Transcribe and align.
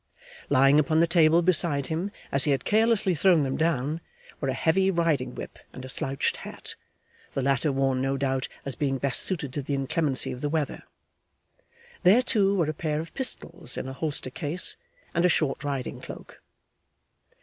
Lying 0.49 0.79
upon 0.79 0.99
the 0.99 1.05
table 1.05 1.43
beside 1.43 1.85
him, 1.85 2.09
as 2.31 2.45
he 2.45 2.49
had 2.49 2.65
carelessly 2.65 3.13
thrown 3.13 3.43
them 3.43 3.55
down, 3.55 4.01
were 4.39 4.47
a 4.47 4.53
heavy 4.53 4.89
riding 4.89 5.35
whip 5.35 5.59
and 5.73 5.85
a 5.85 5.89
slouched 5.89 6.37
hat, 6.37 6.73
the 7.33 7.41
latter 7.43 7.71
worn 7.71 8.01
no 8.01 8.17
doubt 8.17 8.47
as 8.65 8.73
being 8.73 8.97
best 8.97 9.21
suited 9.21 9.53
to 9.53 9.61
the 9.61 9.75
inclemency 9.75 10.31
of 10.31 10.41
the 10.41 10.49
weather. 10.49 10.81
There, 12.01 12.23
too, 12.23 12.55
were 12.55 12.65
a 12.67 12.73
pair 12.73 12.99
of 12.99 13.13
pistols 13.13 13.77
in 13.77 13.87
a 13.87 13.93
holster 13.93 14.31
case, 14.31 14.75
and 15.13 15.23
a 15.23 15.29
short 15.29 15.63
riding 15.63 16.01
cloak. 16.01 16.41